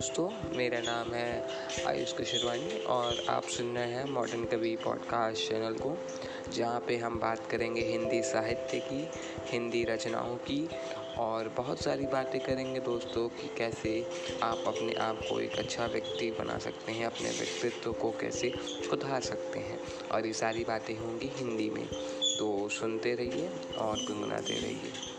दोस्तों, 0.00 0.56
मेरा 0.56 0.78
नाम 0.80 1.12
है 1.14 1.48
आयुष 1.86 2.12
कुशरवानी 2.12 2.78
और 2.84 3.24
आप 3.28 3.42
सुन 3.42 3.74
रहे 3.74 3.90
हैं 3.92 4.04
मॉडर्न 4.04 4.44
कवि 4.44 4.76
पॉडकास्ट 4.84 5.48
चैनल 5.48 5.74
को, 5.74 5.96
जहाँ 6.52 6.80
पे 6.80 6.96
हम 6.96 7.18
बात 7.20 7.46
करेंगे 7.50 7.80
हिंदी 7.80 8.22
साहित्य 8.22 8.78
की, 8.78 9.10
हिंदी 9.44 9.84
रचनाओं 9.84 10.36
की 10.36 10.68
और 11.18 11.48
बहुत 11.48 11.82
सारी 11.82 12.06
बातें 12.06 12.40
करेंगे 12.40 12.80
दोस्तों 12.80 13.28
कि 13.28 13.50
कैसे 13.58 14.06
आप 14.42 14.64
अपने 14.66 14.94
आप 14.94 15.20
को 15.30 15.40
एक 15.40 15.58
अच्छा 15.58 15.86
व्यक्ति 15.86 16.30
बना 16.30 16.58
सकते 16.58 16.92
हैं, 16.92 17.06
अपने 17.06 17.30
व्यक्तित्व 17.30 17.92
को 17.92 18.10
कैसे 18.10 18.52
सुधार 18.58 19.20
सकते 19.20 19.58
हैं 19.58 19.78
और 20.12 20.26
ये 20.26 20.32
सारी 20.32 20.64
बातें 20.64 20.96
होंगी 20.98 21.30
हिंदी 21.34 21.70
में। 21.70 21.86
तो 22.38 22.68
सुनते 22.68 23.14
रहिए 23.14 23.48
और 23.78 23.96
गुनगुनाते 23.96 24.54
रहिए। 24.54 25.09